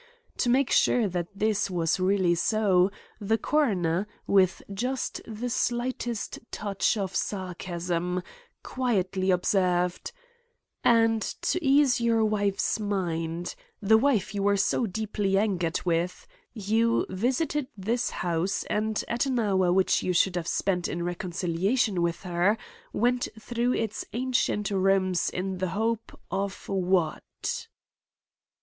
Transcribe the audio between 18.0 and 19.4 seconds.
house, and, at an